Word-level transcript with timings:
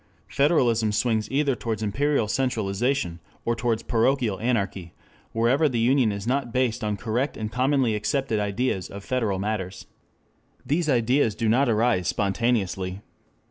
]federalism 0.27 0.91
swings 0.91 1.29
either 1.29 1.53
towards 1.53 1.83
imperial 1.83 2.27
centralization 2.27 3.19
or 3.45 3.55
towards 3.55 3.83
parochial 3.83 4.39
anarchy 4.39 4.95
wherever 5.31 5.69
the 5.69 5.77
union 5.77 6.11
is 6.11 6.25
not 6.25 6.51
based 6.51 6.83
on 6.83 6.97
correct 6.97 7.37
and 7.37 7.51
commonly 7.51 7.93
accepted 7.93 8.39
ideas 8.39 8.89
of 8.89 9.03
federal 9.03 9.37
matters. 9.37 9.85
These 10.65 10.89
ideas 10.89 11.35
do 11.35 11.47
not 11.47 11.69
arise 11.69 12.07
spontaneously. 12.07 13.01